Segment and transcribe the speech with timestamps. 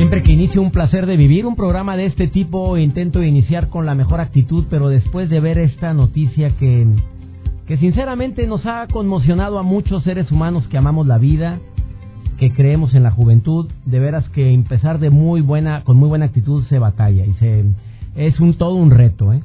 [0.00, 3.84] Siempre que inicio un placer de vivir un programa de este tipo, intento iniciar con
[3.84, 6.86] la mejor actitud, pero después de ver esta noticia que,
[7.66, 11.58] que sinceramente nos ha conmocionado a muchos seres humanos que amamos la vida,
[12.38, 16.24] que creemos en la juventud, de veras que empezar de muy buena, con muy buena
[16.24, 17.66] actitud se batalla y se,
[18.16, 19.42] es un todo un reto, ¿eh?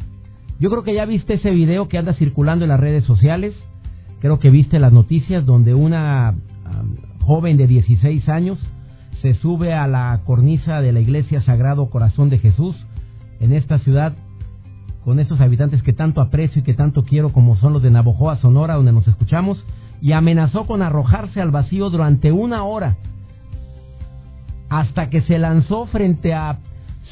[0.57, 3.53] Yo creo que ya viste ese video que anda circulando en las redes sociales,
[4.21, 6.33] creo que viste las noticias donde una
[7.25, 8.57] joven de 16 años
[9.25, 12.75] se sube a la cornisa de la iglesia Sagrado Corazón de Jesús
[13.39, 14.13] en esta ciudad
[15.03, 18.37] con estos habitantes que tanto aprecio y que tanto quiero como son los de Navojoa,
[18.37, 19.65] Sonora, donde nos escuchamos,
[19.99, 22.97] y amenazó con arrojarse al vacío durante una hora
[24.69, 26.59] hasta que se lanzó frente a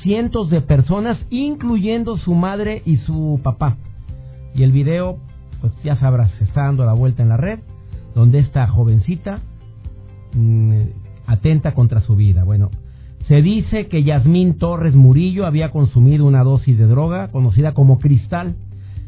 [0.04, 3.78] cientos de personas, incluyendo su madre y su papá.
[4.54, 5.18] Y el video,
[5.62, 7.62] pues ya sabrás, está dando la vuelta en la red,
[8.14, 9.40] donde esta jovencita
[10.36, 10.82] mm,
[11.26, 12.44] atenta contra su vida.
[12.44, 12.70] Bueno,
[13.28, 18.56] se dice que Yasmín Torres Murillo había consumido una dosis de droga conocida como cristal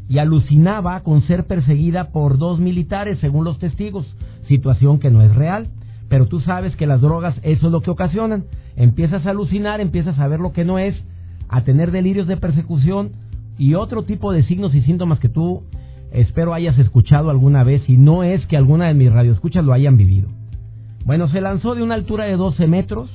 [0.08, 4.06] y alucinaba con ser perseguida por dos militares, según los testigos,
[4.48, 5.68] situación que no es real.
[6.08, 8.46] Pero tú sabes que las drogas eso es lo que ocasionan.
[8.78, 10.96] Empiezas a alucinar, empiezas a ver lo que no es,
[11.50, 13.12] a tener delirios de persecución
[13.58, 15.64] y otro tipo de signos y síntomas que tú
[16.12, 19.98] espero hayas escuchado alguna vez y no es que alguna de mis radioescuchas lo hayan
[19.98, 20.30] vivido.
[21.06, 23.11] Bueno, se lanzó de una altura de 12 metros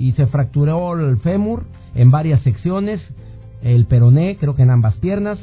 [0.00, 1.64] y se fracturó el fémur
[1.94, 3.00] en varias secciones,
[3.62, 5.38] el peroné, creo que en ambas piernas,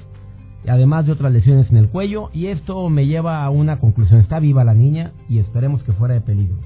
[0.67, 2.29] además de otras lesiones en el cuello.
[2.33, 6.13] Y esto me lleva a una conclusión: está viva la niña y esperemos que fuera
[6.13, 6.57] de peligro.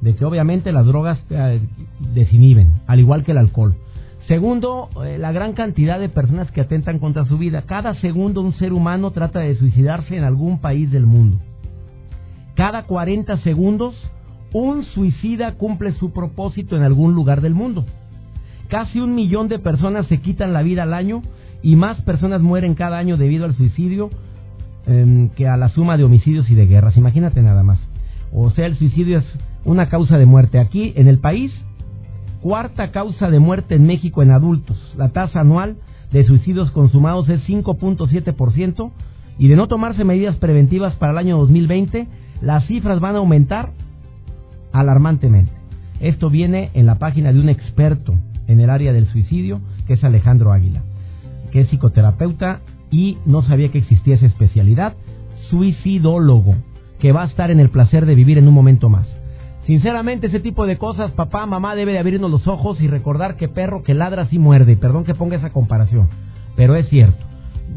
[0.00, 1.60] De que obviamente las drogas te
[2.14, 3.76] desinhiben, al igual que el alcohol.
[4.28, 7.62] Segundo, eh, la gran cantidad de personas que atentan contra su vida.
[7.62, 11.38] Cada segundo un ser humano trata de suicidarse en algún país del mundo.
[12.54, 13.94] Cada 40 segundos
[14.52, 17.84] un suicida cumple su propósito en algún lugar del mundo.
[18.68, 21.22] Casi un millón de personas se quitan la vida al año
[21.62, 24.10] y más personas mueren cada año debido al suicidio
[24.86, 26.96] em, que a la suma de homicidios y de guerras.
[26.96, 27.78] Imagínate nada más.
[28.32, 29.24] O sea, el suicidio es
[29.64, 30.58] una causa de muerte.
[30.58, 31.52] Aquí en el país,
[32.40, 34.78] cuarta causa de muerte en México en adultos.
[34.96, 35.76] La tasa anual
[36.10, 38.90] de suicidios consumados es 5.7%
[39.38, 42.06] y de no tomarse medidas preventivas para el año 2020,
[42.42, 43.72] las cifras van a aumentar
[44.72, 45.52] alarmantemente.
[46.00, 48.14] Esto viene en la página de un experto
[48.48, 50.82] en el área del suicidio, que es Alejandro Águila,
[51.50, 52.60] que es psicoterapeuta
[52.90, 54.94] y no sabía que existía esa especialidad,
[55.48, 56.56] suicidólogo,
[56.98, 59.08] que va a estar en el placer de vivir en un momento más.
[59.66, 63.48] Sinceramente, ese tipo de cosas, papá, mamá, debe de abrirnos los ojos y recordar que
[63.48, 64.72] perro que ladra sí muerde.
[64.72, 66.08] Y perdón que ponga esa comparación,
[66.56, 67.24] pero es cierto.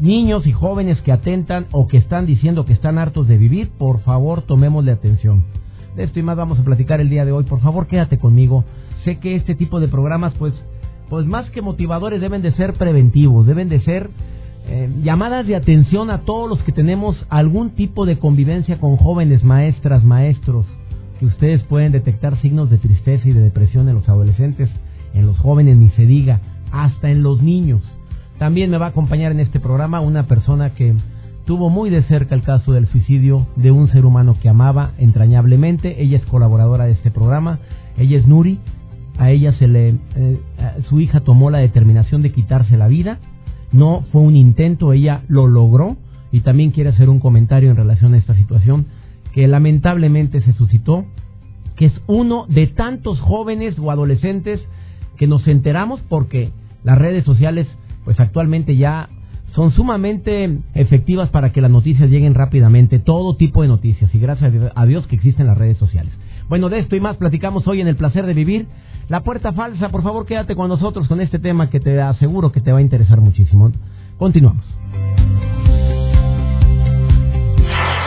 [0.00, 4.00] Niños y jóvenes que atentan o que están diciendo que están hartos de vivir, por
[4.00, 5.44] favor, tomémosle atención.
[5.96, 7.44] De esto y más vamos a platicar el día de hoy.
[7.44, 8.64] Por favor, quédate conmigo.
[9.04, 10.52] Sé que este tipo de programas, pues,
[11.08, 14.10] pues más que motivadores, deben de ser preventivos, deben de ser
[14.68, 19.42] eh, llamadas de atención a todos los que tenemos algún tipo de convivencia con jóvenes
[19.42, 20.66] maestras, maestros,
[21.18, 24.68] que ustedes pueden detectar signos de tristeza y de depresión en los adolescentes,
[25.14, 26.40] en los jóvenes, ni se diga,
[26.72, 27.82] hasta en los niños.
[28.38, 30.94] También me va a acompañar en este programa una persona que
[31.46, 36.02] tuvo muy de cerca el caso del suicidio de un ser humano que amaba entrañablemente.
[36.02, 37.60] Ella es colaboradora de este programa.
[37.96, 38.58] Ella es Nuri.
[39.18, 40.40] A ella se le, eh,
[40.88, 43.20] su hija tomó la determinación de quitarse la vida.
[43.72, 45.96] No fue un intento, ella lo logró
[46.32, 48.86] y también quiere hacer un comentario en relación a esta situación
[49.32, 51.04] que lamentablemente se suscitó,
[51.76, 54.60] que es uno de tantos jóvenes o adolescentes
[55.16, 56.50] que nos enteramos porque
[56.84, 57.66] las redes sociales
[58.04, 59.08] pues actualmente ya
[59.56, 64.52] son sumamente efectivas para que las noticias lleguen rápidamente, todo tipo de noticias, y gracias
[64.74, 66.12] a Dios que existen las redes sociales.
[66.50, 68.66] Bueno, de esto y más platicamos hoy en el placer de vivir.
[69.08, 72.60] La puerta falsa, por favor quédate con nosotros con este tema que te aseguro que
[72.60, 73.72] te va a interesar muchísimo.
[74.18, 74.62] Continuamos.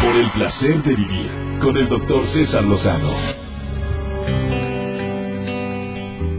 [0.04, 1.30] Por el placer de vivir
[1.63, 3.10] con el doctor César Lozano.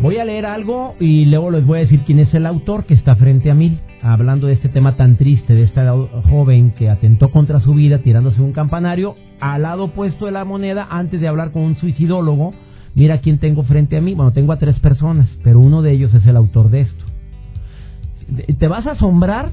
[0.03, 2.95] Voy a leer algo y luego les voy a decir quién es el autor que
[2.95, 3.81] está frente a mí.
[4.03, 5.93] Hablando de este tema tan triste, de esta
[6.29, 10.87] joven que atentó contra su vida tirándose un campanario, al lado opuesto de la moneda,
[10.91, 12.53] antes de hablar con un suicidólogo,
[12.95, 14.15] mira quién tengo frente a mí.
[14.15, 17.05] Bueno, tengo a tres personas, pero uno de ellos es el autor de esto.
[18.59, 19.53] Te vas a asombrar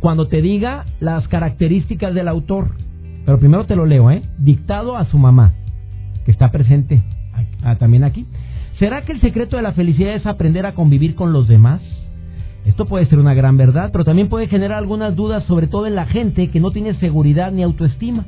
[0.00, 2.72] cuando te diga las características del autor.
[3.24, 4.22] Pero primero te lo leo, ¿eh?
[4.38, 5.54] Dictado a su mamá,
[6.24, 7.02] que está presente
[7.78, 8.26] también aquí.
[8.78, 11.80] ¿Será que el secreto de la felicidad es aprender a convivir con los demás?
[12.66, 15.94] Esto puede ser una gran verdad, pero también puede generar algunas dudas, sobre todo en
[15.94, 18.26] la gente que no tiene seguridad ni autoestima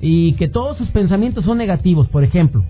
[0.00, 2.08] y que todos sus pensamientos son negativos.
[2.08, 2.64] Por ejemplo,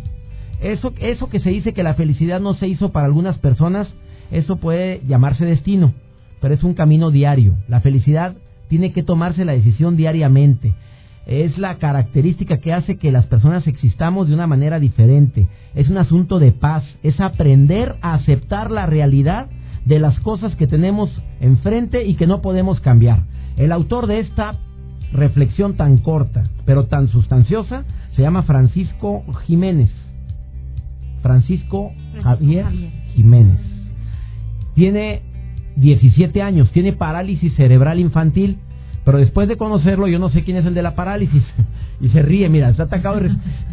[0.62, 3.86] eso, eso que se dice que la felicidad no se hizo para algunas personas,
[4.30, 5.92] eso puede llamarse destino,
[6.40, 7.54] pero es un camino diario.
[7.68, 8.34] La felicidad
[8.68, 10.74] tiene que tomarse la decisión diariamente.
[11.26, 15.48] Es la característica que hace que las personas existamos de una manera diferente.
[15.74, 19.48] Es un asunto de paz, es aprender a aceptar la realidad
[19.84, 23.24] de las cosas que tenemos enfrente y que no podemos cambiar.
[23.56, 24.56] El autor de esta
[25.12, 27.84] reflexión tan corta, pero tan sustanciosa,
[28.16, 29.90] se llama Francisco Jiménez.
[31.22, 31.92] Francisco,
[32.22, 32.66] Javier,
[33.14, 33.60] Jiménez.
[34.74, 35.22] Tiene
[35.76, 38.58] 17 años, tiene parálisis cerebral infantil,
[39.04, 41.42] pero después de conocerlo yo no sé quién es el de la parálisis.
[42.00, 43.20] y se ríe, mira, está atacado.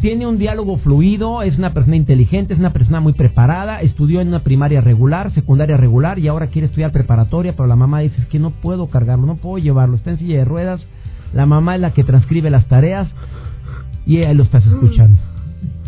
[0.00, 4.28] Tiene un diálogo fluido, es una persona inteligente, es una persona muy preparada, estudió en
[4.28, 8.26] una primaria regular, secundaria regular y ahora quiere estudiar preparatoria, pero la mamá dice es
[8.28, 10.80] que no puedo cargarlo, no puedo llevarlo, está en silla de ruedas,
[11.32, 13.08] la mamá es la que transcribe las tareas
[14.06, 15.20] y él lo estás escuchando.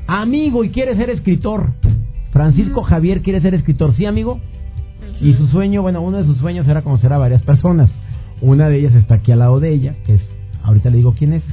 [0.06, 1.70] Amigo, y quiere ser escritor.
[2.32, 4.40] Francisco Javier quiere ser escritor, ¿sí, amigo?
[5.20, 7.90] Y su sueño, bueno, uno de sus sueños era conocer a varias personas.
[8.42, 10.22] Una de ellas está aquí al lado de ella, que es,
[10.64, 11.44] ahorita le digo quién es.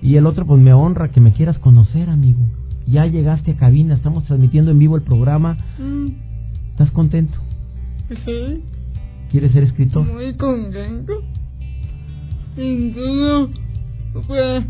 [0.00, 2.40] Y el otro, pues me honra que me quieras conocer, amigo.
[2.86, 5.58] Ya llegaste a cabina, estamos transmitiendo en vivo el programa.
[5.78, 6.08] Mm.
[6.70, 7.36] ¿Estás contento?
[8.24, 8.62] Sí.
[9.30, 10.06] ¿Quieres ser escritor?
[10.06, 11.12] Muy contento.
[12.56, 13.50] Incluso,
[14.26, 14.64] pues,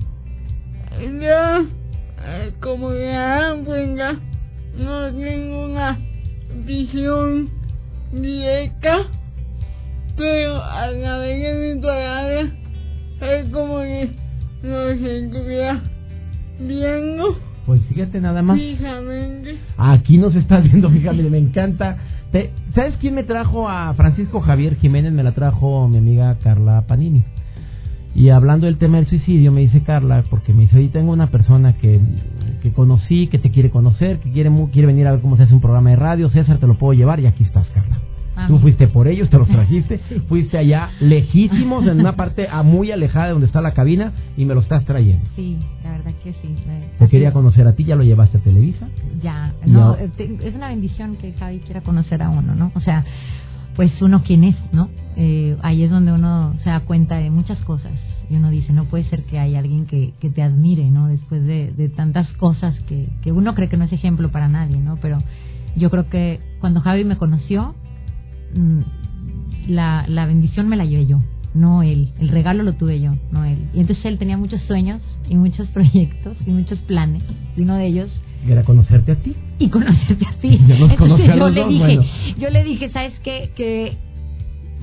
[1.20, 1.64] ya,
[2.26, 3.88] eh, como ya, pues
[4.76, 5.98] no tengo una
[6.66, 7.48] visión
[8.12, 9.06] directa,
[10.20, 11.40] pero a la vez
[13.22, 14.10] es como que
[14.62, 15.80] no se estuviera
[16.60, 17.38] viendo.
[17.64, 18.58] Pues fíjate nada más.
[18.58, 19.58] Fijamente.
[19.78, 21.96] Aquí nos estás viendo fíjate, me encanta.
[22.74, 25.12] ¿Sabes quién me trajo a Francisco Javier Jiménez?
[25.12, 27.24] Me la trajo mi amiga Carla Panini.
[28.14, 31.28] Y hablando del tema del suicidio, me dice Carla, porque me dice, oye, tengo una
[31.28, 32.00] persona que,
[32.60, 35.54] que conocí, que te quiere conocer, que quiere, quiere venir a ver cómo se hace
[35.54, 38.00] un programa de radio, César, te lo puedo llevar y aquí estás, Carla.
[38.48, 39.98] Tú fuiste por ellos, te los trajiste,
[40.28, 44.54] fuiste allá lejísimos, en una parte muy alejada de donde está la cabina y me
[44.54, 45.28] lo estás trayendo.
[45.36, 46.54] Sí, la verdad que sí.
[46.98, 48.88] Te quería conocer a ti, ya lo llevaste a Televisa.
[49.22, 52.72] Ya, no, es una bendición que Javi quiera conocer a uno, ¿no?
[52.74, 53.04] O sea,
[53.76, 54.88] pues uno quién es, ¿no?
[55.16, 57.92] Eh, ahí es donde uno se da cuenta de muchas cosas
[58.30, 61.08] y uno dice, no puede ser que hay alguien que, que te admire, ¿no?
[61.08, 64.78] Después de, de tantas cosas que, que uno cree que no es ejemplo para nadie,
[64.78, 64.98] ¿no?
[65.02, 65.22] Pero
[65.76, 67.74] yo creo que cuando Javi me conoció,
[69.66, 71.20] la, la bendición me la llevé yo,
[71.54, 72.12] no él.
[72.20, 73.58] El regalo lo tuve yo, no él.
[73.74, 77.22] Y entonces él tenía muchos sueños y muchos proyectos y muchos planes.
[77.56, 78.10] Y uno de ellos
[78.48, 79.36] era conocerte a ti.
[79.58, 80.58] Y conocerte a ti.
[80.98, 82.00] yo, le dije,
[82.38, 83.50] yo le dije, ¿sabes qué?
[83.54, 83.98] Que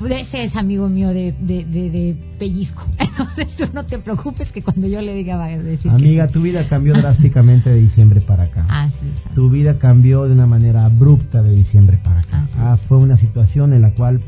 [0.05, 2.83] ese es amigo mío de, de, de, pellizco.
[2.99, 5.89] Entonces tú no te preocupes que cuando yo le diga vaya a decir.
[5.91, 8.66] Amiga, tu vida cambió drásticamente de diciembre para acá.
[8.69, 8.89] Ah,
[9.33, 12.47] tu vida cambió de una manera abrupta de diciembre para acá.
[12.57, 14.21] Ah, fue una situación en la cual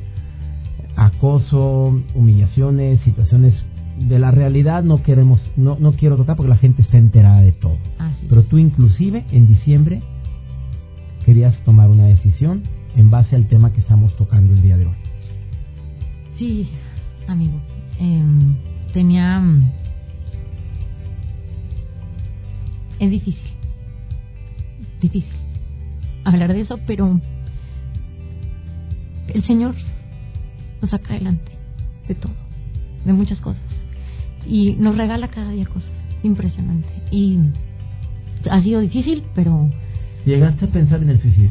[0.96, 3.54] acoso, humillaciones, situaciones
[4.00, 7.52] de la realidad no queremos, no, no quiero tocar porque la gente está enterada de
[7.52, 7.78] todo.
[8.30, 10.02] Pero tú inclusive en diciembre
[11.26, 12.64] querías tomar una decisión
[12.96, 15.09] en base al tema que estamos tocando el día de hoy.
[16.40, 16.68] Sí,
[17.28, 17.60] amigo.
[18.00, 18.56] Em,
[18.94, 19.44] tenía...
[23.00, 23.52] Es difícil.
[25.02, 25.40] Difícil
[26.24, 27.20] hablar de eso, pero
[29.28, 29.76] el Señor
[30.82, 31.52] nos saca adelante
[32.08, 32.34] de todo,
[33.06, 33.62] de muchas cosas
[34.46, 35.90] y nos regala cada día cosas.
[36.24, 36.88] Impresionante.
[37.12, 37.40] Y
[38.50, 39.70] ha sido difícil, pero...
[40.26, 41.50] ¿Llegaste a pensar en el suicidio?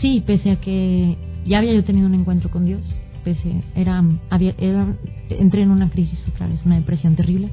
[0.00, 2.82] Sí, pese a que ya había yo tenido un encuentro con Dios,
[3.26, 4.54] pese era, había,
[5.30, 7.50] entré en una crisis otra vez, una depresión terrible,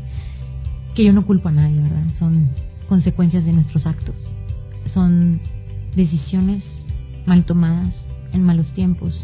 [0.93, 2.05] que yo no culpo a nadie, ¿verdad?
[2.19, 2.49] Son
[2.87, 4.15] consecuencias de nuestros actos,
[4.93, 5.41] son
[5.95, 6.63] decisiones
[7.25, 7.91] mal tomadas
[8.33, 9.19] en malos tiempos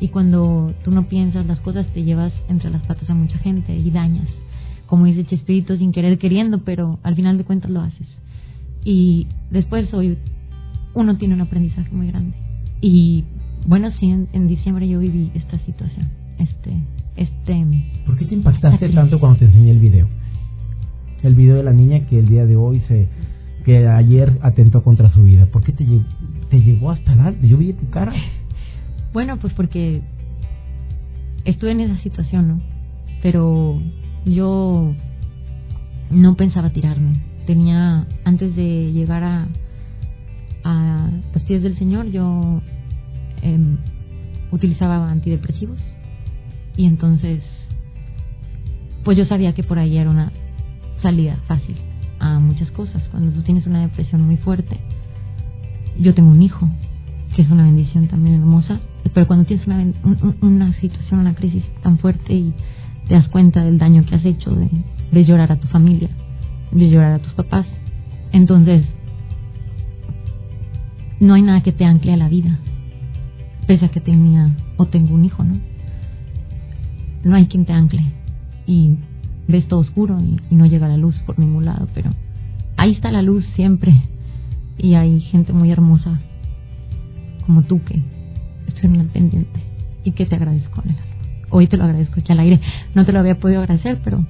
[0.00, 3.76] y cuando tú no piensas las cosas te llevas entre las patas a mucha gente
[3.76, 4.28] y dañas
[4.92, 8.06] como dice Chespirito, sin querer queriendo, pero al final de cuentas lo haces.
[8.84, 10.18] Y después hoy
[10.92, 12.36] uno tiene un aprendizaje muy grande.
[12.82, 13.24] Y
[13.66, 16.08] bueno, sí, en, diciembre yo viví esta situación.
[16.38, 16.72] este,
[17.16, 17.66] este.
[18.06, 20.08] ¿Por qué te impactaste tanto cuando te enseñé el video?
[21.22, 23.08] El video de la niña que el día de hoy se,
[23.64, 25.46] que ayer atentó contra su vida.
[25.46, 25.86] ¿Por qué te,
[26.50, 28.12] te llegó hasta la, yo vi tu cara?
[29.12, 30.00] Bueno, pues porque
[31.44, 32.60] estuve en esa situación, ¿no?
[33.20, 33.78] Pero
[34.24, 34.94] yo
[36.10, 37.20] no pensaba tirarme.
[37.46, 39.48] Tenía, antes de llegar a,
[40.64, 42.62] a los pies del Señor, yo
[43.42, 43.78] em,
[44.50, 45.78] utilizaba antidepresivos.
[46.76, 47.42] Y entonces
[49.04, 50.32] pues yo sabía que por ahí era una
[51.02, 51.76] salida fácil
[52.18, 53.02] a muchas cosas.
[53.10, 54.78] Cuando tú tienes una depresión muy fuerte,
[55.98, 56.68] yo tengo un hijo,
[57.34, 58.80] que es una bendición también hermosa,
[59.12, 59.84] pero cuando tienes una,
[60.40, 62.54] una situación, una crisis tan fuerte y
[63.08, 64.70] te das cuenta del daño que has hecho de,
[65.10, 66.10] de llorar a tu familia,
[66.70, 67.66] de llorar a tus papás,
[68.30, 68.84] entonces
[71.20, 72.58] no hay nada que te ancle a la vida,
[73.66, 75.58] pese a que tenía o tengo un hijo, ¿no?
[77.24, 78.04] No hay quien te ancle
[78.66, 78.96] y
[79.48, 82.10] ves todo oscuro y, no llega la luz por ningún lado, pero
[82.76, 83.94] ahí está la luz siempre
[84.78, 86.20] y hay gente muy hermosa
[87.46, 88.02] como tú que
[88.68, 89.60] estoy en el pendiente
[90.04, 90.82] y que te agradezco
[91.54, 92.60] Hoy te lo agradezco aquí al aire.
[92.94, 94.24] No te lo había podido agradecer, pero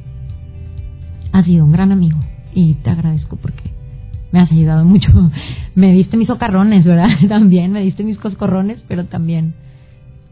[1.30, 2.18] has sido un gran amigo
[2.52, 3.71] y te agradezco porque
[4.32, 5.08] me has ayudado mucho.
[5.74, 7.08] Me diste mis socarrones, ¿verdad?
[7.28, 9.54] También me diste mis coscorrones, pero también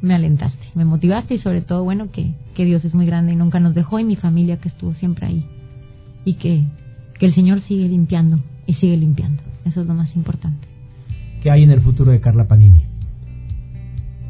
[0.02, 3.36] me alentaste, me motivaste y sobre todo, bueno, que, que Dios es muy grande y
[3.36, 5.46] nunca nos dejó y mi familia que estuvo siempre ahí.
[6.26, 6.64] Y que,
[7.18, 9.42] que el Señor sigue limpiando y sigue limpiando.
[9.64, 10.68] Eso es lo más importante.
[11.42, 12.84] ¿Qué hay en el futuro de Carla Panini?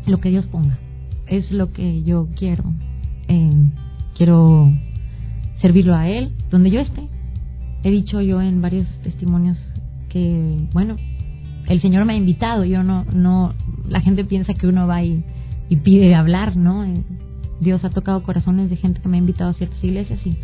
[0.06, 0.78] Lo que Dios ponga.
[1.26, 2.64] Es lo que yo quiero.
[3.26, 3.70] Eh,
[4.16, 4.72] quiero
[5.60, 7.08] servirlo a Él donde yo esté
[7.82, 9.58] he dicho yo en varios testimonios
[10.08, 10.96] que, bueno,
[11.68, 13.54] el Señor me ha invitado, yo no, no,
[13.88, 15.22] la gente piensa que uno va y,
[15.84, 16.84] pide hablar, ¿no?
[16.84, 17.02] Eh,
[17.60, 20.36] Dios ha tocado corazones de gente que me ha invitado a ciertas iglesias y,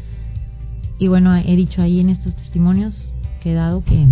[0.99, 2.95] y bueno, he dicho ahí en estos testimonios
[3.43, 4.07] que he dado que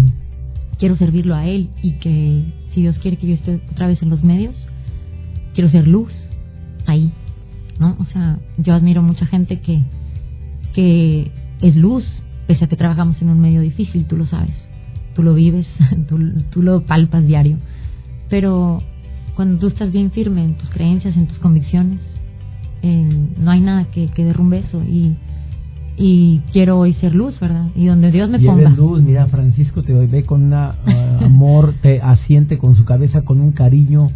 [0.78, 4.10] quiero servirlo a Él y que si Dios quiere que yo esté otra vez en
[4.10, 4.56] los medios,
[5.54, 6.12] quiero ser luz
[6.86, 7.12] ahí,
[7.78, 7.96] ¿no?
[8.00, 9.82] O sea, yo admiro mucha gente que,
[10.74, 12.04] que es luz,
[12.46, 14.54] pese a que trabajamos en un medio difícil, tú lo sabes,
[15.14, 15.66] tú lo vives,
[16.08, 17.58] tú, lo palpas diario,
[18.28, 18.82] pero
[19.34, 22.00] cuando tú estás bien firme en tus creencias, en tus convicciones,
[22.82, 25.16] no hay nada que, que derrumbe eso y,
[25.96, 27.68] y quiero hoy ser luz, ¿verdad?
[27.74, 28.68] Y donde Dios me ponga.
[28.70, 30.74] luz, mira, Francisco te ve con un ah,
[31.22, 34.10] amor, te asiente con su cabeza, con un cariño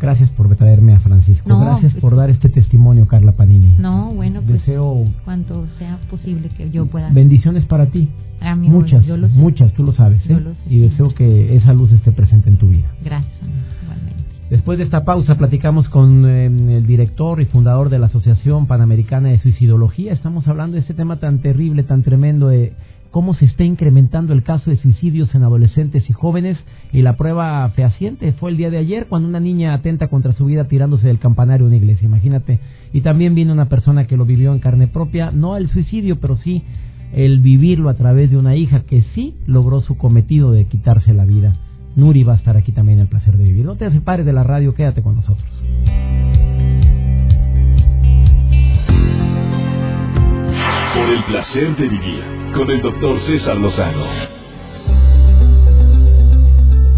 [0.00, 1.58] Gracias por traerme a Francisco.
[1.58, 3.76] Gracias pues por dar este testimonio, Carla Panini.
[3.78, 7.10] No, bueno, pues deseo cuanto sea posible que yo pueda.
[7.10, 8.08] Bendiciones para ti.
[8.56, 10.20] muchas, muchas, tú lo sabes.
[10.28, 10.38] ¿eh?
[10.68, 12.92] y deseo que esa luz esté presente en tu vida.
[13.02, 13.32] Gracias,
[13.82, 14.22] igualmente.
[14.50, 19.30] Después de esta pausa platicamos con em, el director y fundador de la Asociación Panamericana
[19.30, 20.12] de Suicidología.
[20.12, 22.74] Estamos hablando de este tema tan terrible, tan tremendo de
[23.16, 26.58] cómo se está incrementando el caso de suicidios en adolescentes y jóvenes
[26.92, 30.44] y la prueba fehaciente fue el día de ayer cuando una niña atenta contra su
[30.44, 32.60] vida tirándose del campanario de una iglesia, imagínate.
[32.92, 36.36] Y también vino una persona que lo vivió en carne propia, no el suicidio, pero
[36.36, 36.62] sí
[37.14, 41.24] el vivirlo a través de una hija que sí logró su cometido de quitarse la
[41.24, 41.56] vida.
[41.94, 43.64] Nuri va a estar aquí también el placer de vivir.
[43.64, 45.50] No te separes de la radio, quédate con nosotros.
[50.94, 54.04] Por el placer de vivir con el doctor César Lozano.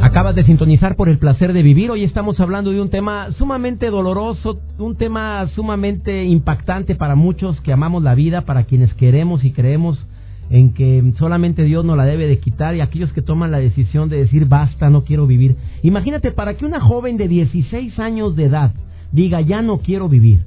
[0.01, 1.91] Acabas de sintonizar por el placer de vivir.
[1.91, 7.73] Hoy estamos hablando de un tema sumamente doloroso, un tema sumamente impactante para muchos que
[7.73, 10.07] amamos la vida, para quienes queremos y creemos
[10.51, 14.09] en que solamente Dios nos la debe de quitar y aquellos que toman la decisión
[14.09, 15.57] de decir basta, no quiero vivir.
[15.83, 18.73] Imagínate, para que una joven de 16 años de edad
[19.11, 20.45] diga ya no quiero vivir,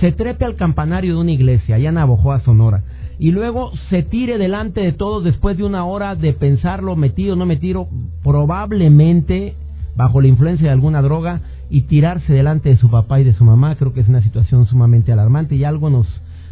[0.00, 2.84] se trepe al campanario de una iglesia allá en Abojoa, Sonora,
[3.18, 7.46] y luego se tire delante de todos después de una hora de pensarlo, metido no
[7.46, 7.88] metido,
[8.22, 9.54] probablemente
[9.96, 11.40] bajo la influencia de alguna droga
[11.70, 14.66] y tirarse delante de su papá y de su mamá, creo que es una situación
[14.66, 16.06] sumamente alarmante y algo nos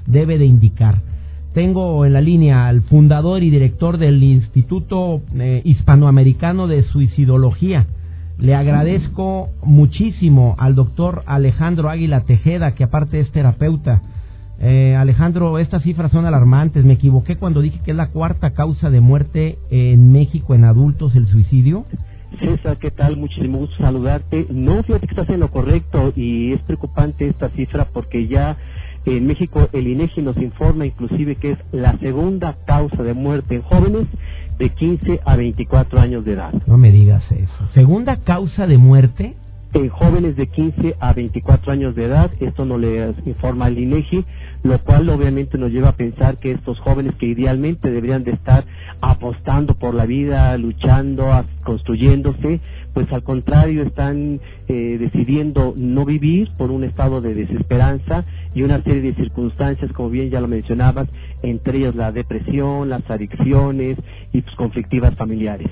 [0.06, 1.00] debe de indicar.
[1.54, 7.86] Tengo en la línea al fundador y director del Instituto eh, Hispanoamericano de Suicidología,
[8.40, 14.00] le agradezco muchísimo al doctor Alejandro Águila Tejeda, que aparte es terapeuta.
[14.60, 16.84] Eh, Alejandro, estas cifras son alarmantes.
[16.84, 21.16] Me equivoqué cuando dije que es la cuarta causa de muerte en México en adultos
[21.16, 21.86] el suicidio.
[22.38, 23.16] César, ¿qué tal?
[23.16, 24.46] Muchísimo gusto saludarte.
[24.50, 28.56] No, fíjate que estás en lo correcto y es preocupante esta cifra porque ya
[29.06, 33.62] en México el INEGI nos informa inclusive que es la segunda causa de muerte en
[33.62, 34.06] jóvenes
[34.58, 36.52] de 15 a 24 años de edad.
[36.66, 37.68] No me digas eso.
[37.72, 39.34] ¿Segunda causa de muerte?
[39.72, 44.24] En jóvenes de 15 a 24 años de edad, esto no le informa el INEGI,
[44.64, 48.64] lo cual obviamente nos lleva a pensar que estos jóvenes que idealmente deberían de estar
[49.00, 51.30] apostando por la vida, luchando,
[51.64, 52.60] construyéndose,
[52.92, 58.24] pues al contrario están eh, decidiendo no vivir por un estado de desesperanza
[58.54, 61.08] y una serie de circunstancias, como bien ya lo mencionabas,
[61.42, 63.98] entre ellas la depresión, las adicciones
[64.32, 65.70] y pues, conflictivas familiares.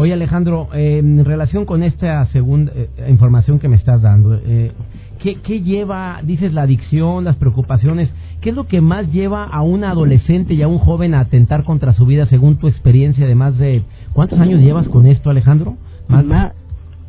[0.00, 4.70] Oye Alejandro, eh, en relación con esta segunda eh, información que me estás dando, eh,
[5.18, 8.08] ¿qué, ¿qué, lleva, dices, la adicción, las preocupaciones?
[8.40, 11.64] ¿Qué es lo que más lleva a un adolescente y a un joven a atentar
[11.64, 13.82] contra su vida según tu experiencia de más de...
[14.12, 15.76] ¿Cuántos años llevas con esto Alejandro?
[16.06, 16.52] Más,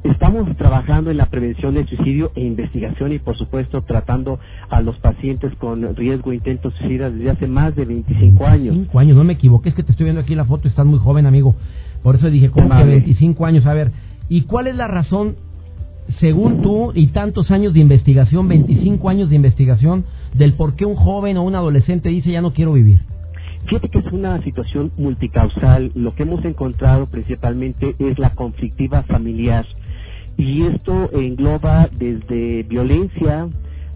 [0.04, 4.98] Estamos trabajando en la prevención del suicidio e investigación y, por supuesto, tratando a los
[4.98, 8.76] pacientes con riesgo de intento suicida desde hace más de 25 años.
[8.76, 11.00] 25 años, no me equivoqué, es que te estoy viendo aquí la foto, estás muy
[11.00, 11.54] joven, amigo.
[12.04, 13.66] Por eso dije, como que 25 años.
[13.66, 13.92] A ver,
[14.30, 15.36] ¿y cuál es la razón,
[16.20, 20.96] según tú y tantos años de investigación, 25 años de investigación, del por qué un
[20.96, 23.02] joven o un adolescente dice ya no quiero vivir?
[23.68, 25.92] Fíjate que es una situación multicausal.
[25.94, 29.66] Lo que hemos encontrado principalmente es la conflictiva familiar.
[30.38, 33.50] Y esto engloba desde violencia,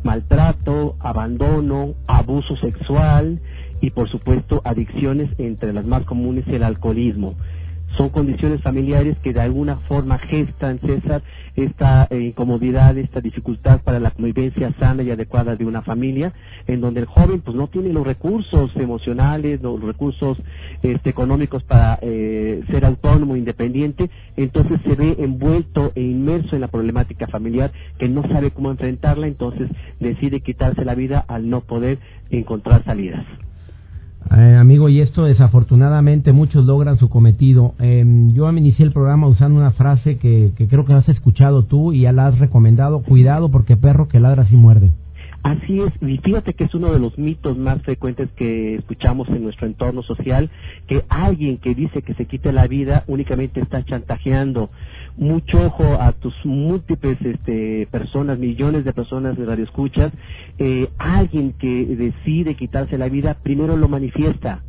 [0.03, 3.39] maltrato, abandono, abuso sexual
[3.79, 7.35] y por supuesto adicciones entre las más comunes el alcoholismo
[7.97, 11.21] son condiciones familiares que de alguna forma gestan, César,
[11.55, 16.33] esta eh, incomodidad, esta dificultad para la convivencia sana y adecuada de una familia,
[16.67, 20.37] en donde el joven pues no tiene los recursos emocionales, los recursos
[20.81, 26.67] este, económicos para eh, ser autónomo, independiente, entonces se ve envuelto e inmerso en la
[26.67, 29.69] problemática familiar que no sabe cómo enfrentarla, entonces
[29.99, 33.25] decide quitarse la vida al no poder encontrar salidas.
[34.31, 37.73] Eh, amigo, y esto desafortunadamente muchos logran su cometido.
[37.79, 38.03] Eh,
[38.33, 42.01] yo inicié el programa usando una frase que, que creo que has escuchado tú y
[42.01, 44.91] ya la has recomendado, cuidado porque perro que ladra sí muerde.
[45.43, 49.43] Así es, y fíjate que es uno de los mitos más frecuentes que escuchamos en
[49.43, 50.49] nuestro entorno social,
[50.87, 54.69] que alguien que dice que se quite la vida únicamente está chantajeando.
[55.17, 60.13] Mucho ojo a tus múltiples este, personas, millones de personas de radioescuchas,
[60.59, 64.63] eh, alguien que decide quitarse la vida primero lo manifiesta.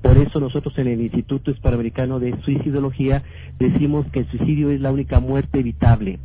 [0.00, 3.24] Por eso nosotros en el Instituto Hispanoamericano de Suicidología
[3.58, 6.18] decimos que el suicidio es la única muerte evitable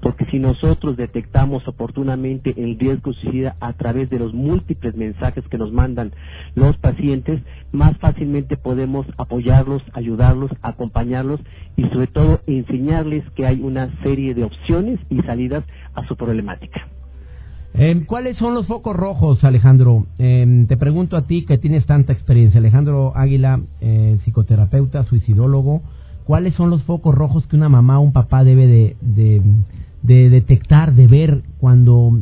[0.00, 5.58] porque si nosotros detectamos oportunamente el riesgo suicida a través de los múltiples mensajes que
[5.58, 6.12] nos mandan
[6.54, 11.40] los pacientes, más fácilmente podemos apoyarlos, ayudarlos, acompañarlos
[11.76, 16.86] y sobre todo enseñarles que hay una serie de opciones y salidas a su problemática.
[17.74, 20.06] Eh, ¿Cuáles son los focos rojos, Alejandro?
[20.18, 25.82] Eh, te pregunto a ti que tienes tanta experiencia, Alejandro Águila, eh, psicoterapeuta, suicidólogo,
[26.24, 28.66] ¿cuáles son los focos rojos que una mamá o un papá debe
[29.00, 29.42] de,
[30.02, 32.20] de detectar, de ver cuando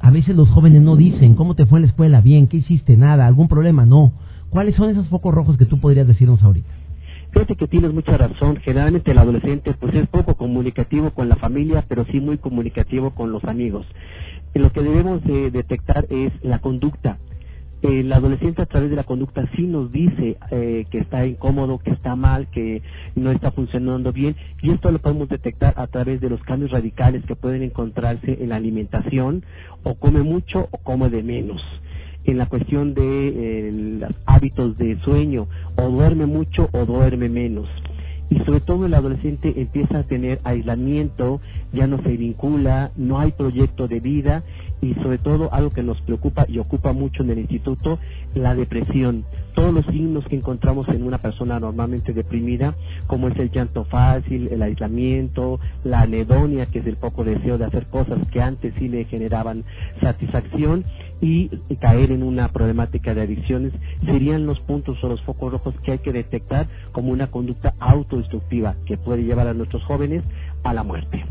[0.00, 2.96] a veces los jóvenes no dicen cómo te fue en la escuela, bien, qué hiciste,
[2.96, 4.12] nada, algún problema, no.
[4.50, 6.68] ¿Cuáles son esos focos rojos que tú podrías decirnos ahorita?
[7.32, 8.56] Fíjate que tienes mucha razón.
[8.56, 13.32] Generalmente el adolescente pues es poco comunicativo con la familia, pero sí muy comunicativo con
[13.32, 13.86] los amigos.
[14.54, 17.18] Lo que debemos de detectar es la conducta
[17.82, 21.90] el adolescente a través de la conducta sí nos dice eh, que está incómodo, que
[21.90, 22.82] está mal, que
[23.14, 27.24] no está funcionando bien y esto lo podemos detectar a través de los cambios radicales
[27.24, 29.44] que pueden encontrarse en la alimentación
[29.84, 31.62] o come mucho o come de menos.
[32.24, 37.68] En la cuestión de eh, los hábitos de sueño o duerme mucho o duerme menos.
[38.30, 41.40] Y sobre todo el adolescente empieza a tener aislamiento,
[41.72, 44.42] ya no se vincula, no hay proyecto de vida
[44.80, 47.98] y sobre todo algo que nos preocupa y ocupa mucho en el instituto,
[48.34, 49.24] la depresión.
[49.54, 52.74] Todos los signos que encontramos en una persona normalmente deprimida,
[53.06, 57.64] como es el llanto fácil, el aislamiento, la anedonia, que es el poco deseo de
[57.64, 59.64] hacer cosas que antes sí le generaban
[60.00, 60.84] satisfacción,
[61.20, 61.48] y
[61.80, 63.72] caer en una problemática de adicciones,
[64.04, 68.76] serían los puntos o los focos rojos que hay que detectar como una conducta autodestructiva
[68.86, 70.22] que puede llevar a nuestros jóvenes
[70.62, 71.24] a la muerte.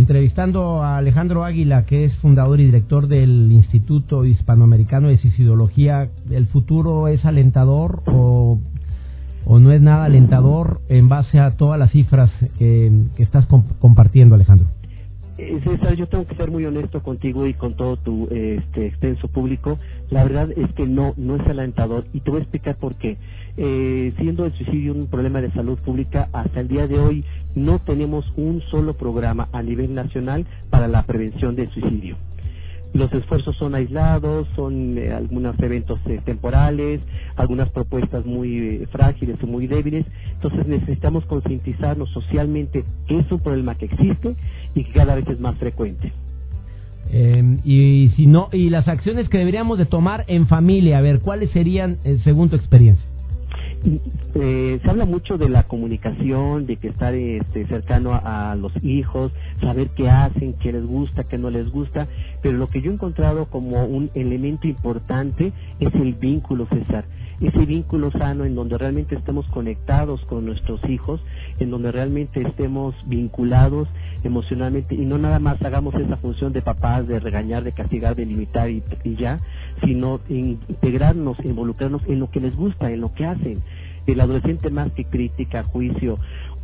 [0.00, 6.46] Entrevistando a Alejandro Águila, que es fundador y director del Instituto Hispanoamericano de Suicidología, ¿el
[6.46, 8.58] futuro es alentador o,
[9.44, 13.46] o no es nada alentador en base a todas las cifras que, estás
[13.78, 14.68] compartiendo, Alejandro?
[15.42, 19.26] Eh, César, yo tengo que ser muy honesto contigo y con todo tu este, extenso
[19.28, 19.78] público.
[20.10, 23.16] La verdad es que no, no es alentador y te voy a explicar por qué.
[23.56, 27.24] Eh, siendo el suicidio un problema de salud pública, hasta el día de hoy
[27.54, 32.16] no tenemos un solo programa a nivel nacional para la prevención del suicidio.
[32.92, 37.00] Los esfuerzos son aislados, son eh, algunos eventos eh, temporales,
[37.36, 40.04] algunas propuestas muy eh, frágiles o muy débiles.
[40.34, 44.34] Entonces necesitamos concientizarnos socialmente que es un problema que existe
[44.74, 46.12] y que cada vez es más frecuente.
[47.12, 51.20] Em, y si no y las acciones que deberíamos de tomar en familia, a ver,
[51.20, 53.09] ¿cuáles serían según tu experiencia?
[54.34, 59.32] Eh, se habla mucho de la comunicación, de que estar este, cercano a, los hijos,
[59.60, 62.06] saber qué hacen, qué les gusta, qué no les gusta,
[62.42, 67.04] pero lo que yo he encontrado como un elemento importante es el vínculo, César
[67.40, 71.20] ese vínculo sano en donde realmente estemos conectados con nuestros hijos,
[71.58, 73.88] en donde realmente estemos vinculados
[74.22, 78.26] emocionalmente y no nada más hagamos esa función de papás, de regañar, de castigar, de
[78.26, 78.82] limitar y,
[79.16, 79.40] ya,
[79.82, 83.62] sino integrarnos, involucrarnos en lo que les gusta, en lo que hacen.
[84.06, 86.18] El adolescente más que crítica, juicio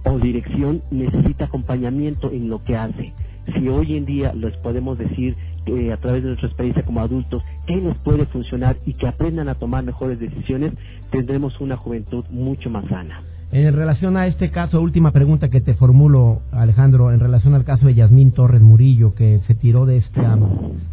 [0.05, 3.12] o dirección necesita acompañamiento en lo que hace
[3.55, 7.42] si hoy en día les podemos decir eh, a través de nuestra experiencia como adultos
[7.66, 10.72] qué les puede funcionar y que aprendan a tomar mejores decisiones,
[11.11, 13.22] tendremos una juventud mucho más sana.
[13.52, 17.87] En relación a este caso, última pregunta que te formulo, Alejandro, en relación al caso
[17.87, 20.38] de Yasmín Torres Murillo, que se tiró de esta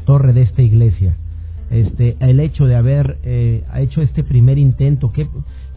[0.05, 1.17] torre de esta iglesia,
[1.71, 5.27] este, el hecho de haber eh, hecho este primer intento, ¿qué,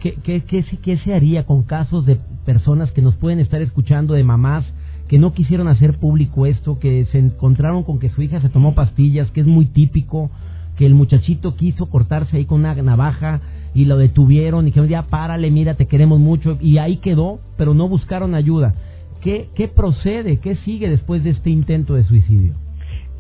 [0.01, 4.15] qué, qué, qué, qué se haría con casos de personas que nos pueden estar escuchando,
[4.15, 4.65] de mamás
[5.09, 8.75] que no quisieron hacer público esto, que se encontraron con que su hija se tomó
[8.75, 10.31] pastillas, que es muy típico,
[10.77, 13.41] que el muchachito quiso cortarse ahí con una navaja
[13.75, 17.75] y lo detuvieron y dijeron, ya párale, mira, te queremos mucho, y ahí quedó, pero
[17.75, 18.75] no buscaron ayuda.
[19.21, 20.39] ¿Qué, qué procede?
[20.39, 22.55] ¿Qué sigue después de este intento de suicidio?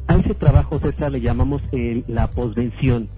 [0.09, 1.63] A ese trabajo, César, le llamamos
[2.07, 3.09] la posvención.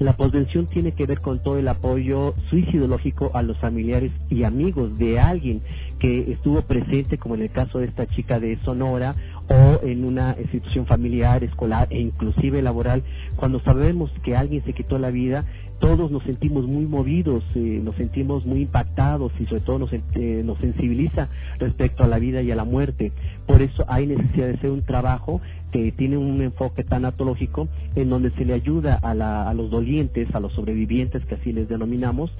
[0.00, 4.98] La posvención tiene que ver con todo el apoyo suicidológico a los familiares y amigos
[4.98, 5.62] de alguien
[6.00, 9.14] que estuvo presente, como en el caso de esta chica de Sonora,
[9.48, 13.04] o en una institución familiar, escolar e inclusive laboral,
[13.36, 15.44] cuando sabemos que alguien se quitó la vida,
[15.78, 20.42] todos nos sentimos muy movidos, eh, nos sentimos muy impactados y sobre todo nos, eh,
[20.44, 21.28] nos sensibiliza
[21.58, 23.12] respecto a la vida y a la muerte.
[23.46, 25.40] Por eso hay necesidad de hacer un trabajo
[25.74, 30.32] que tiene un enfoque tanatológico en donde se le ayuda a, la, a los dolientes,
[30.32, 32.30] a los sobrevivientes, que así les denominamos,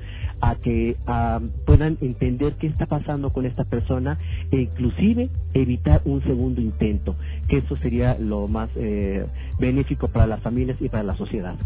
[0.41, 0.97] a que
[1.67, 4.19] puedan entender qué está pasando con esta persona
[4.53, 7.17] e inclusive evitar un segundo intento,
[7.49, 9.27] que eso sería lo más eh,
[9.59, 11.57] benéfico para las familias y para la sociedad.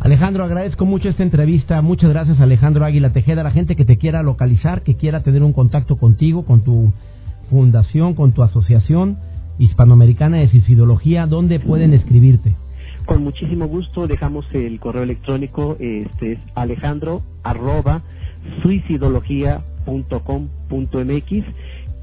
[0.00, 1.80] Alejandro, agradezco mucho esta entrevista.
[1.80, 3.42] Muchas gracias, Alejandro Águila Tejeda.
[3.42, 6.92] La gente que te quiera localizar, que quiera tener un contacto contigo, con tu
[7.48, 9.16] fundación, con tu asociación
[9.58, 12.56] hispanoamericana de suicidología, ¿dónde pueden escribirte?
[13.06, 18.02] Con muchísimo gusto dejamos el correo electrónico, este es alejandro arroba
[18.62, 21.44] suicidología.com.mx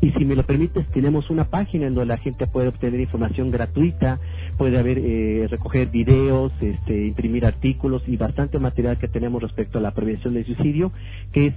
[0.04, 3.52] y si me lo permites, tenemos una página en donde la gente puede obtener información
[3.52, 4.20] gratuita,
[4.58, 9.82] puede haber, eh, recoger videos, este, imprimir artículos y bastante material que tenemos respecto a
[9.82, 10.92] la prevención del suicidio,
[11.32, 11.56] que es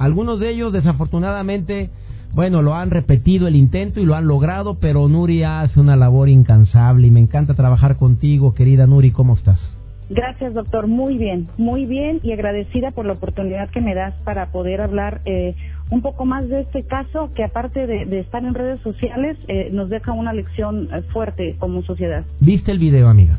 [0.00, 1.90] Algunos de ellos desafortunadamente,
[2.32, 6.30] bueno, lo han repetido el intento y lo han logrado, pero Nuri hace una labor
[6.30, 9.60] incansable y me encanta trabajar contigo, querida Nuri, ¿cómo estás?
[10.08, 10.86] Gracias, doctor.
[10.86, 15.20] Muy bien, muy bien y agradecida por la oportunidad que me das para poder hablar
[15.26, 15.54] eh,
[15.90, 19.90] un poco más de este caso que aparte de, estar en redes sociales eh, nos
[19.90, 22.24] deja una lección eh, fuerte como sociedad.
[22.40, 23.38] ¿Viste el video, amiga?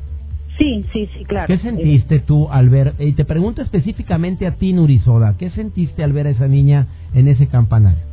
[0.61, 1.47] Sí, sí, sí, claro.
[1.47, 6.13] ¿Qué sentiste tú al ver, y te pregunto específicamente a ti, Nurisoda, ¿qué sentiste al
[6.13, 8.03] ver a esa niña en ese campanario?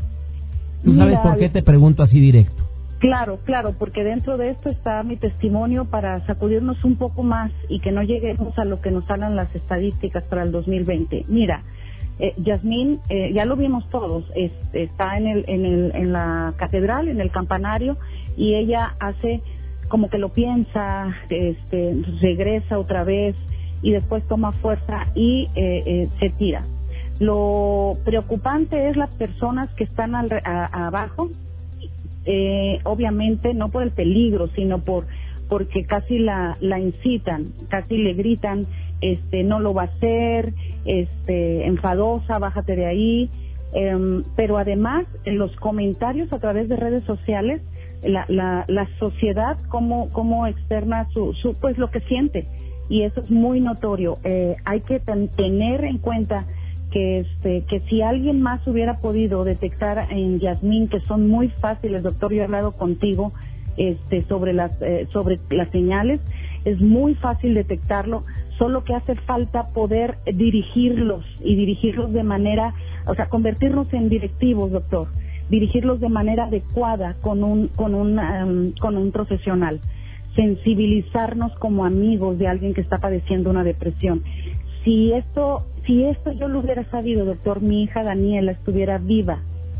[0.82, 2.64] ¿Tú sabes por qué te pregunto así directo?
[3.00, 7.80] Claro, claro, porque dentro de esto está mi testimonio para sacudirnos un poco más y
[7.80, 11.26] que no lleguemos a lo que nos hablan las estadísticas para el 2020.
[11.28, 11.64] Mira,
[12.18, 14.24] eh, Yasmín, eh, ya lo vimos todos,
[14.72, 17.98] está en, el, en, el, en la catedral, en el campanario,
[18.38, 19.42] y ella hace
[19.88, 23.34] como que lo piensa, este, regresa otra vez
[23.82, 26.64] y después toma fuerza y eh, eh, se tira.
[27.18, 31.30] Lo preocupante es las personas que están al, abajo,
[32.24, 35.06] eh, obviamente no por el peligro, sino por
[35.48, 38.66] porque casi la, la incitan, casi le gritan,
[39.00, 40.52] este, no lo va a hacer,
[40.84, 43.30] este, enfadosa, bájate de ahí,
[43.72, 47.62] em, pero además en los comentarios a través de redes sociales,
[48.02, 52.46] la, la, la sociedad cómo, cómo externa su, su, pues lo que siente
[52.88, 54.18] y eso es muy notorio.
[54.24, 56.46] Eh, hay que tener en cuenta
[56.90, 62.02] que este que si alguien más hubiera podido detectar en Yasmín que son muy fáciles
[62.02, 63.32] doctor yo he hablado contigo
[63.76, 66.18] este sobre las eh, sobre las señales
[66.64, 68.24] es muy fácil detectarlo
[68.56, 72.72] solo que hace falta poder dirigirlos y dirigirlos de manera
[73.06, 75.08] o sea convertirnos en directivos doctor
[75.48, 79.80] dirigirlos de manera adecuada con un con un um, con un profesional
[80.36, 84.22] sensibilizarnos como amigos de alguien que está padeciendo una depresión
[84.84, 89.38] si esto si esto yo lo hubiera sabido, doctor, mi hija Daniela estuviera viva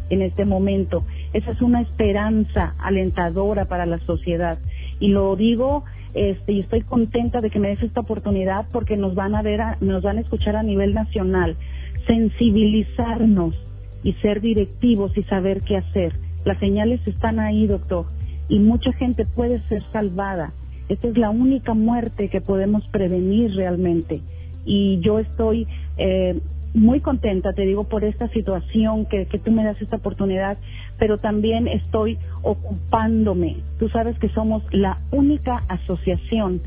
[0.09, 1.05] en este momento.
[1.35, 4.59] Esa es una esperanza alentadora para la sociedad.
[5.01, 9.15] Y lo digo, este, y estoy contenta de que me des esta oportunidad porque nos
[9.15, 11.57] van a ver, nos van a escuchar a nivel nacional.
[12.07, 13.55] Sensibilizarnos
[14.03, 16.15] y ser directivos y saber qué hacer.
[16.45, 18.07] Las señales están ahí, doctor,
[18.49, 20.53] y mucha gente puede ser salvada.
[20.89, 24.23] Esta es la única muerte que podemos prevenir realmente
[24.65, 26.39] y yo estoy eh,
[26.75, 30.59] muy contenta, te digo, por esta situación que, que tú me das esta oportunidad,
[30.99, 33.57] pero también estoy ocupándome.
[33.79, 36.61] Tú sabes que somos la única asociación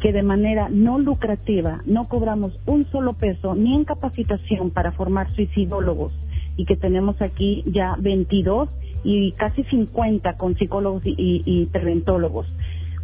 [0.00, 5.34] que de manera no lucrativa no cobramos un solo peso ni en capacitación para formar
[5.34, 6.12] suicidólogos
[6.58, 8.68] y que tenemos aquí ya 22
[9.04, 11.68] y casi 50 con psicólogos y, y,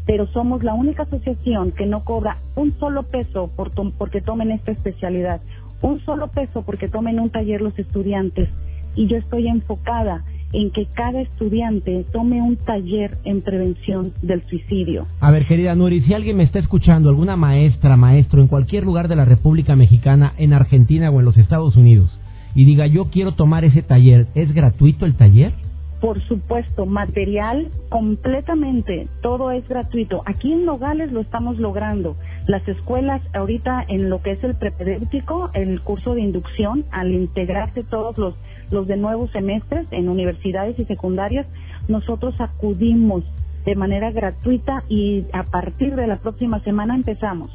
[0.07, 4.73] pero somos la única asociación que no cobra un solo peso por porque tomen esta
[4.73, 5.41] especialidad,
[5.81, 8.51] un solo peso porque tomen un taller los estudiantes.
[8.97, 15.07] Y yo estoy enfocada en que cada estudiante tome un taller en prevención del suicidio.
[15.21, 19.09] A ver, querida Nuri, si alguien me está escuchando, alguna maestra, maestro, en cualquier lugar
[19.09, 22.17] de la República Mexicana, en Argentina o en los Estados Unidos,
[22.55, 25.53] y diga, yo quiero tomar ese taller, ¿es gratuito el taller?
[26.01, 30.23] Por supuesto, material completamente, todo es gratuito.
[30.27, 32.17] Aquí en Nogales lo estamos logrando.
[32.47, 37.85] Las escuelas ahorita en lo que es el prepedéutico, el curso de inducción, al integrarse
[37.85, 38.35] todos los,
[38.71, 41.47] los de nuevos semestres en universidades y secundarias,
[41.89, 43.25] nosotros acudimos
[43.65, 47.51] de manera gratuita y a partir de la próxima semana empezamos.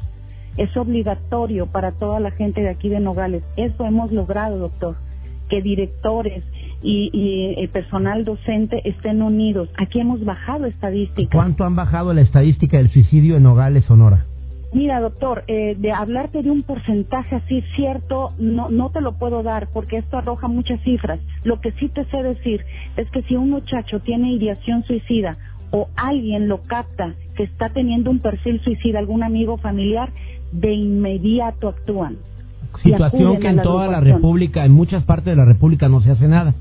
[0.56, 3.42] Es obligatorio para toda la gente de aquí de Nogales.
[3.56, 4.96] Eso hemos logrado, doctor.
[5.48, 6.44] Que directores,
[6.82, 9.68] y, el personal docente estén unidos.
[9.78, 11.32] Aquí hemos bajado estadísticas.
[11.32, 14.24] ¿Cuánto han bajado la estadística del suicidio en Nogales, Sonora?
[14.72, 19.42] Mira, doctor, eh, de hablarte de un porcentaje así cierto, no, no te lo puedo
[19.42, 21.18] dar porque esto arroja muchas cifras.
[21.42, 22.64] Lo que sí te sé decir
[22.96, 25.36] es que si un muchacho tiene ideación suicida
[25.72, 30.10] o alguien lo capta que está teniendo un perfil suicida, algún amigo familiar,
[30.52, 32.18] de inmediato actúan.
[32.82, 36.28] Situación que en toda la República, en muchas partes de la República no se hace
[36.28, 36.54] nada.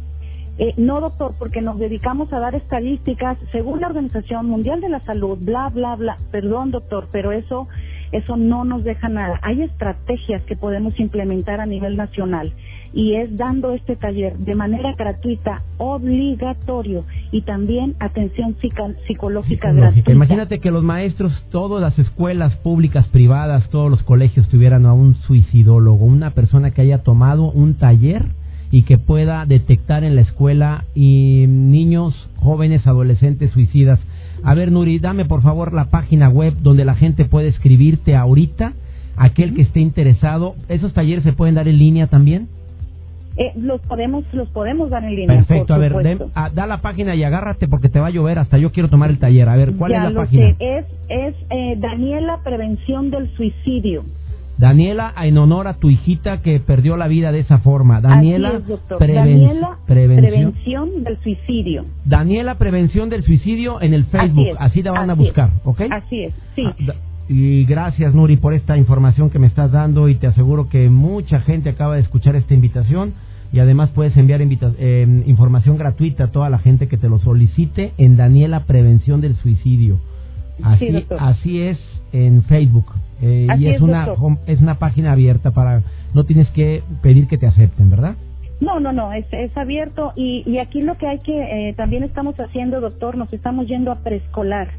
[0.58, 4.99] Eh, no, doctor, porque nos dedicamos a dar estadísticas según la Organización Mundial de la
[5.02, 6.17] Salud, bla, bla, bla.
[6.32, 7.69] Perdón, doctor, pero eso,
[8.12, 9.39] eso no nos deja nada.
[9.41, 12.52] Hay estrategias que podemos implementar a nivel nacional
[12.93, 18.56] y es dando este taller de manera gratuita, obligatorio y también atención
[19.08, 20.12] psicológica gratuita.
[20.12, 25.15] Imagínate que los maestros, todas las escuelas públicas, privadas, todos los colegios tuvieran a un
[25.15, 28.25] suicidólogo, una persona que haya tomado un taller
[28.71, 33.99] y que pueda detectar en la escuela y niños, jóvenes, adolescentes suicidas.
[34.43, 38.73] A ver, Nuri, dame por favor la página web donde la gente puede escribirte ahorita,
[39.17, 40.56] aquel que esté interesado.
[40.69, 42.47] ¿Esos talleres se pueden dar en línea también?
[43.39, 45.38] Eh, los podemos los podemos dar en línea.
[45.38, 45.93] Perfecto, a ver,
[46.36, 49.10] ah, da la página y agárrate porque te va a llover, hasta yo quiero tomar
[49.10, 49.47] el taller.
[49.47, 50.56] A ver, ¿cuál es la página?
[50.60, 54.04] Es, es eh, Daniela Prevención del Suicidio.
[54.58, 58.02] Daniela, en honor a tu hijita que perdió la vida de esa forma.
[58.02, 58.60] Daniela,
[59.88, 61.86] prevención, del suicidio.
[62.04, 64.49] Daniela, prevención del suicidio en el Facebook.
[64.60, 65.84] Así, la van a buscar, ¿ok?
[65.89, 66.63] Así es, sí.
[66.65, 66.93] Ah,
[67.30, 71.39] y gracias, Nuri, por esta información que me estás dando y te aseguro que mucha
[71.39, 73.13] gente acaba de escuchar esta invitación
[73.51, 77.93] y además puedes enviar eh, información gratuita a toda la gente que te lo solicite
[77.97, 79.99] en Daniela Prevención del Suicidio.
[80.62, 81.79] Así, así es
[82.12, 82.85] en Facebook.
[83.21, 84.07] Eh, y es, una
[84.45, 85.83] es una página abierta para
[86.13, 88.15] no tienes que pedir que te acepten, ¿verdad?
[88.62, 92.03] No, no, no, es, es abierto y, y aquí lo que hay que eh, también
[92.03, 94.69] estamos haciendo, doctor, nos estamos yendo a preescolar.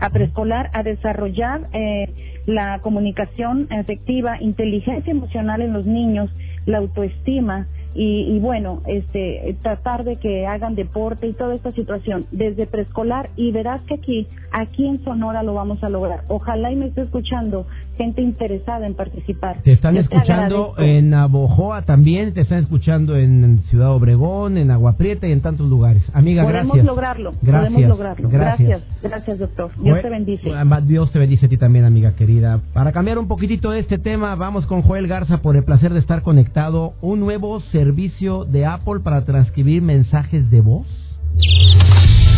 [0.00, 6.30] a preescolar a desarrollar eh, la comunicación efectiva, inteligencia emocional en los niños,
[6.66, 12.66] la autoestima, y, bueno, este, tratar de que hagan deporte y toda esta situación desde
[12.66, 16.22] preescolar y verás que aquí, aquí en Sonora lo vamos a lograr.
[16.28, 17.66] Ojalá y me esté escuchando
[18.00, 19.58] gente interesada en participar.
[19.62, 25.28] Te están escuchando en Abojoa también, te están escuchando en Ciudad Obregón, en Agua Prieta
[25.28, 26.02] y en tantos lugares.
[26.14, 26.86] Amiga, podemos gracias.
[26.86, 27.72] Lograrlo, gracias.
[27.72, 28.28] Podemos lograrlo.
[28.30, 28.82] Gracias.
[29.02, 29.70] Gracias, doctor.
[29.82, 30.50] Dios te bendice.
[30.84, 32.60] Dios te bendice a ti también, amiga querida.
[32.72, 36.00] Para cambiar un poquitito de este tema, vamos con Joel Garza por el placer de
[36.00, 36.94] estar conectado.
[37.02, 41.09] Un nuevo servicio de Apple para transcribir mensajes de voz.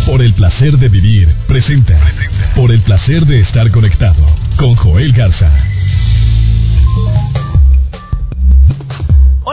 [0.07, 1.99] Por el placer de vivir, presenta.
[2.55, 5.72] Por el placer de estar conectado con Joel Garza.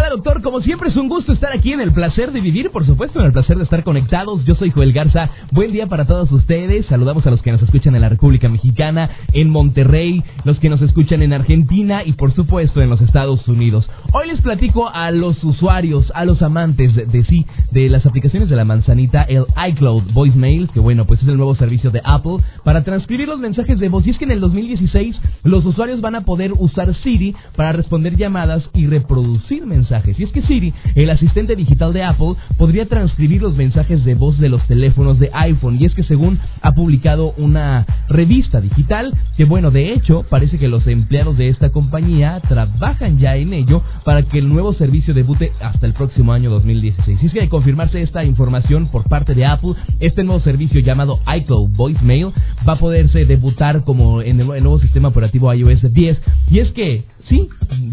[0.10, 3.20] Doctor, como siempre es un gusto estar aquí en el placer de vivir, por supuesto,
[3.20, 4.44] en el placer de estar conectados.
[4.44, 5.30] Yo soy Joel Garza.
[5.52, 6.88] Buen día para todos ustedes.
[6.88, 10.82] Saludamos a los que nos escuchan en la República Mexicana, en Monterrey, los que nos
[10.82, 13.88] escuchan en Argentina y por supuesto en los Estados Unidos.
[14.12, 18.56] Hoy les platico a los usuarios, a los amantes de, sí, de las aplicaciones de
[18.56, 22.84] la manzanita, el iCloud Voicemail, que bueno, pues es el nuevo servicio de Apple para
[22.84, 24.08] transcribir los mensajes de voz.
[24.08, 28.18] Y es que en el 2016 los usuarios van a poder usar Siri para responder
[28.18, 33.42] llamadas y reproducir mensajes y es que Siri, el asistente digital de Apple, podría transcribir
[33.42, 35.78] los mensajes de voz de los teléfonos de iPhone.
[35.80, 40.68] Y es que según ha publicado una revista digital, que bueno, de hecho, parece que
[40.68, 45.52] los empleados de esta compañía trabajan ya en ello para que el nuevo servicio debute
[45.62, 47.22] hasta el próximo año 2016.
[47.22, 51.20] Y es que de confirmarse esta información por parte de Apple, este nuevo servicio llamado
[51.36, 52.28] iCloud Voicemail
[52.68, 56.22] va a poderse debutar como en el nuevo sistema operativo iOS 10.
[56.52, 57.48] Y es que Sí,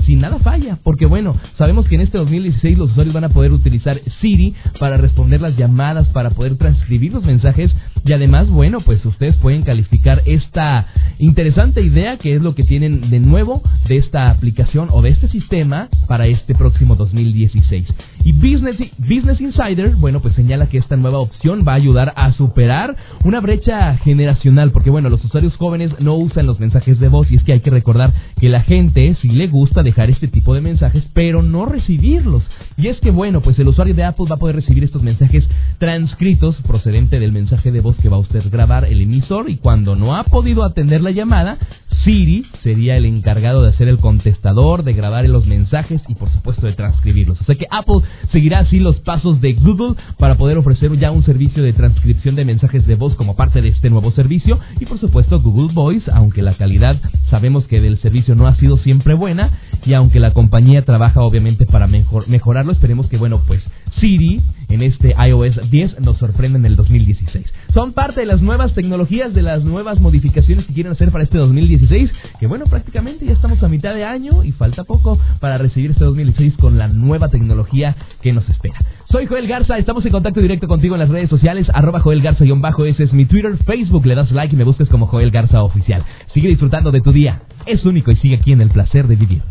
[0.07, 3.53] sin nada falla, porque bueno, sabemos que en este 2016 los usuarios van a poder
[3.53, 7.70] utilizar Siri para responder las llamadas, para poder transcribir los mensajes
[8.07, 10.87] y además, bueno, pues ustedes pueden calificar esta
[11.18, 15.29] interesante idea que es lo que tienen de nuevo de esta aplicación o de este
[15.29, 17.87] sistema para este próximo 2016.
[18.25, 22.33] Y Business, Business Insider, bueno, pues señala que esta nueva opción va a ayudar a
[22.33, 27.31] superar una brecha generacional, porque bueno, los usuarios jóvenes no usan los mensajes de voz
[27.31, 30.61] y es que hay que recordar que la gente le gusta dejar este tipo de
[30.61, 32.43] mensajes, pero no recibirlos.
[32.77, 35.45] Y es que bueno, pues el usuario de Apple va a poder recibir estos mensajes
[35.79, 39.97] transcritos procedente del mensaje de voz que va a usted grabar el emisor y cuando
[39.97, 41.59] no ha podido atender la llamada,
[42.05, 46.67] Siri sería el encargado de hacer el contestador, de grabar los mensajes y por supuesto
[46.67, 47.41] de transcribirlos.
[47.41, 51.25] O sea que Apple seguirá así los pasos de Google para poder ofrecer ya un
[51.25, 55.01] servicio de transcripción de mensajes de voz como parte de este nuevo servicio y por
[55.01, 59.59] supuesto Google Voice, aunque la calidad sabemos que del servicio no ha sido siempre buena
[59.85, 63.62] y aunque la compañía trabaja obviamente para mejor, mejorarlo, esperemos que bueno pues
[64.01, 67.46] Siri en este iOS 10 nos sorprenda en el 2016.
[67.72, 71.38] Son parte de las nuevas tecnologías, de las nuevas modificaciones que quieren hacer para este
[71.38, 75.90] 2016, que bueno, prácticamente ya estamos a mitad de año y falta poco para recibir
[75.90, 78.79] este 2016 con la nueva tecnología que nos espera.
[79.11, 82.85] Soy Joel Garza, estamos en contacto directo contigo en las redes sociales, arroba Joel Garza-bajo,
[82.85, 86.05] ese es mi Twitter, Facebook, le das like y me busques como Joel Garza Oficial.
[86.35, 89.42] Sigue disfrutando de tu día, es único y sigue aquí en el placer de vivir.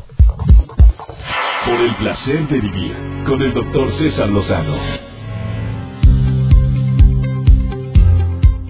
[1.66, 2.94] Por el placer de vivir,
[3.26, 4.76] con el doctor César Lozano.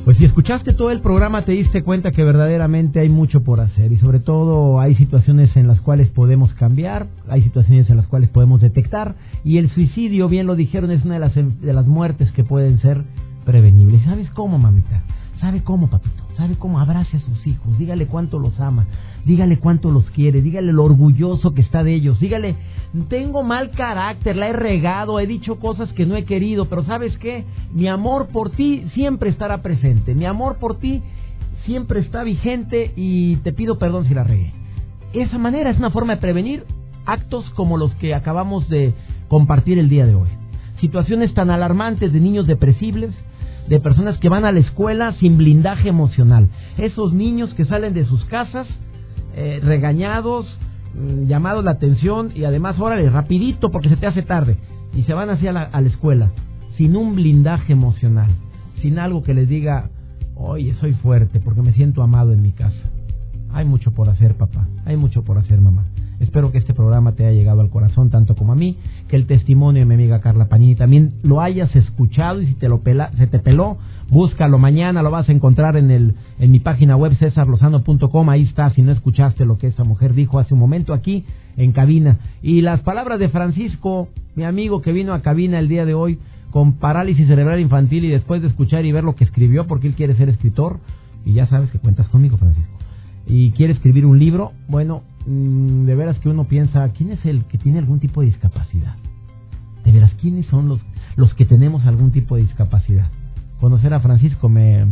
[0.05, 3.91] Pues si escuchaste todo el programa te diste cuenta que verdaderamente hay mucho por hacer
[3.91, 8.29] y sobre todo hay situaciones en las cuales podemos cambiar, hay situaciones en las cuales
[8.29, 12.31] podemos detectar y el suicidio, bien lo dijeron, es una de las, de las muertes
[12.31, 13.03] que pueden ser
[13.45, 14.03] prevenibles.
[14.03, 15.01] ¿Sabes cómo, mamita?
[15.39, 16.23] ¿Sabe cómo, papito?
[16.37, 17.77] ¿Sabe cómo abrace a sus hijos?
[17.77, 18.85] Dígale cuánto los ama,
[19.25, 22.55] dígale cuánto los quiere, dígale lo orgulloso que está de ellos, dígale,
[23.09, 27.17] tengo mal carácter, la he regado, he dicho cosas que no he querido, pero ¿sabes
[27.17, 27.45] qué?
[27.73, 31.01] Mi amor por ti siempre estará presente, mi amor por ti
[31.65, 34.53] siempre está vigente y te pido perdón si la regué.
[35.13, 36.63] Esa manera es una forma de prevenir
[37.05, 38.93] actos como los que acabamos de
[39.27, 40.29] compartir el día de hoy.
[40.79, 43.11] Situaciones tan alarmantes de niños depresibles,
[43.67, 46.49] de personas que van a la escuela sin blindaje emocional.
[46.77, 48.67] Esos niños que salen de sus casas
[49.35, 50.45] eh, regañados,
[50.93, 54.57] mm, llamados la atención y además, órale, rapidito porque se te hace tarde.
[54.95, 56.31] Y se van hacia la, a la escuela
[56.77, 58.29] sin un blindaje emocional,
[58.81, 59.89] sin algo que les diga,
[60.35, 62.89] oye, soy fuerte porque me siento amado en mi casa.
[63.51, 64.67] Hay mucho por hacer, papá.
[64.85, 65.85] Hay mucho por hacer, mamá.
[66.19, 68.77] Espero que este programa te haya llegado al corazón tanto como a mí,
[69.15, 72.81] el testimonio de mi amiga Carla Panini también lo hayas escuchado y si te lo
[72.81, 73.77] pela, se te peló,
[74.09, 78.69] búscalo mañana, lo vas a encontrar en el en mi página web cesarlozano.com, ahí está
[78.71, 81.25] si no escuchaste lo que esa mujer dijo hace un momento aquí
[81.57, 82.19] en cabina.
[82.41, 86.19] Y las palabras de Francisco, mi amigo que vino a cabina el día de hoy
[86.51, 89.93] con parálisis cerebral infantil y después de escuchar y ver lo que escribió porque él
[89.93, 90.79] quiere ser escritor,
[91.25, 92.71] Y ya sabes que cuentas conmigo, Francisco.
[93.27, 97.43] Y quiere escribir un libro, bueno, mm, de veras que uno piensa, ¿quién es el
[97.45, 98.95] que tiene algún tipo de discapacidad?
[99.85, 100.81] De veras, ¿quiénes son los,
[101.15, 103.07] los que tenemos algún tipo de discapacidad?
[103.59, 104.85] Conocer a Francisco me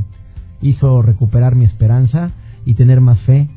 [0.61, 2.31] hizo recuperar mi esperanza
[2.65, 3.49] y tener más fe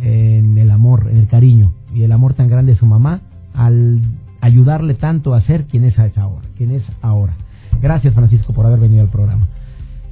[0.00, 3.20] en el amor, en el cariño y el amor tan grande de su mamá
[3.54, 4.00] al
[4.40, 7.34] ayudarle tanto a ser quien es ahora, quien es ahora.
[7.80, 9.48] Gracias Francisco por haber venido al programa.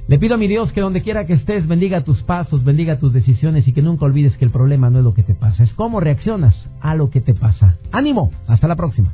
[0.07, 3.13] Le pido a mi Dios que donde quiera que estés bendiga tus pasos, bendiga tus
[3.13, 5.73] decisiones y que nunca olvides que el problema no es lo que te pasa, es
[5.73, 7.77] cómo reaccionas a lo que te pasa.
[7.91, 9.13] Ánimo, hasta la próxima.